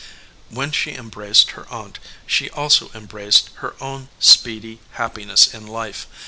When 0.49 0.71
she 0.71 0.93
em 0.93 1.09
braced 1.09 1.51
her 1.51 1.67
aunt 1.71 1.99
she 2.25 2.49
also 2.49 2.89
embraced 2.95 3.51
her 3.57 3.75
own 3.79 4.09
speedy 4.17 4.79
happiness 4.93 5.53
in 5.53 5.67
life. 5.67 6.07